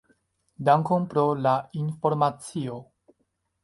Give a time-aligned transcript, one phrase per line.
[0.69, 1.53] Dankon pro la
[1.85, 2.85] informacio.